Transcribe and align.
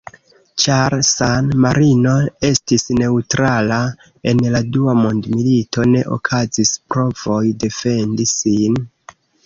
Ĉar 0.61 0.93
San-Marino 1.09 2.13
estis 2.49 2.87
neŭtrala 3.01 3.79
en 4.33 4.43
la 4.57 4.63
dua 4.79 4.97
mondmilito, 5.03 5.89
ne 5.95 6.05
okazis 6.19 6.77
provoj 6.93 7.43
defendi 7.67 8.31
sin. 8.37 8.85